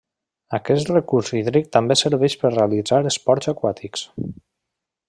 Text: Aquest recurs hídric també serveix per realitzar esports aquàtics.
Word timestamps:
Aquest 0.57 0.89
recurs 0.93 1.29
hídric 1.41 1.69
també 1.77 1.99
serveix 2.01 2.37
per 2.45 2.53
realitzar 2.55 3.01
esports 3.13 3.53
aquàtics. 3.55 4.09